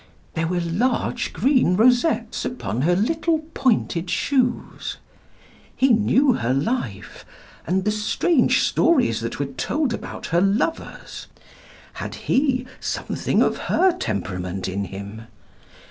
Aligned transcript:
There 0.33 0.47
were 0.47 0.59
large 0.59 1.31
green 1.31 1.75
rosettes 1.75 2.43
upon 2.43 2.81
her 2.81 2.95
little 2.95 3.37
pointed 3.53 4.09
shoes. 4.09 4.97
He 5.75 5.89
knew 5.89 6.33
her 6.33 6.55
life, 6.55 7.23
and 7.67 7.85
the 7.85 7.91
strange 7.91 8.61
stories 8.63 9.19
that 9.19 9.37
were 9.37 9.45
told 9.45 9.93
about 9.93 10.25
her 10.33 10.41
lovers. 10.41 11.27
Had 11.93 12.15
he 12.15 12.65
something 12.79 13.43
of 13.43 13.57
her 13.69 13.95
temperament 13.95 14.67
in 14.67 14.85
him? 14.85 15.27